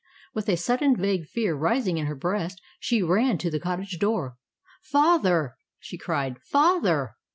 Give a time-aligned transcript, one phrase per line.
[0.33, 4.35] With a sudden vague fear rising in her breast, she ran to the cottage door.
[4.81, 7.13] "Father!" she cried, "father!"